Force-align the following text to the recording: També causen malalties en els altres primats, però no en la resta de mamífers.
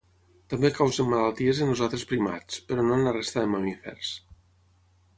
També 0.53 0.71
causen 0.77 1.11
malalties 1.11 1.61
en 1.67 1.75
els 1.75 1.85
altres 1.89 2.07
primats, 2.13 2.59
però 2.71 2.89
no 2.89 2.99
en 2.99 3.07
la 3.09 3.15
resta 3.21 3.45
de 3.47 3.55
mamífers. 3.55 4.19